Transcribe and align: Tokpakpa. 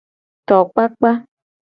Tokpakpa. 0.47 1.11